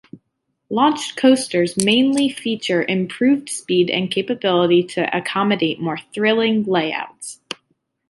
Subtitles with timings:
[0.71, 7.39] Launched coasters mainly feature improved speed, and capability to accommodate more "thrilling" layouts.